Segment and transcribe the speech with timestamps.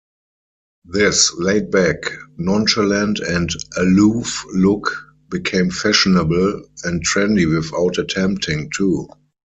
[0.85, 4.89] This laid back, nonchalant, and aloof look
[5.29, 9.07] became fashionable and trendy without attempting to.